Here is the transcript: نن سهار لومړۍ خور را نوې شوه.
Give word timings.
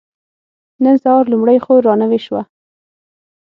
نن 0.83 0.95
سهار 1.03 1.23
لومړۍ 1.33 1.57
خور 1.65 1.81
را 1.87 1.93
نوې 2.01 2.19
شوه. 2.25 2.41